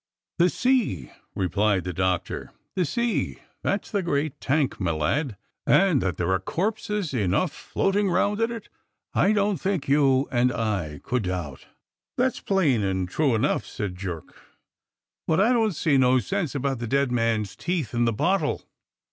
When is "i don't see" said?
15.39-15.97